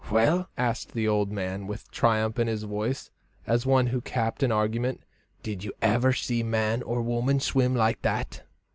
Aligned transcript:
"Well," 0.09 0.49
asked 0.57 0.93
the 0.93 1.07
old 1.07 1.31
man 1.31 1.67
with 1.67 1.91
triumph 1.91 2.39
in 2.39 2.47
his 2.47 2.63
voice, 2.63 3.11
as 3.45 3.67
one 3.67 3.85
who 3.85 4.01
capped 4.01 4.41
an 4.41 4.51
argument, 4.51 5.03
"did 5.43 5.63
you 5.63 5.73
ever 5.79 6.11
see 6.11 6.41
man 6.41 6.81
or 6.81 7.03
woman 7.03 7.39
swim 7.39 7.75
like 7.75 8.01
that?" 8.01 8.41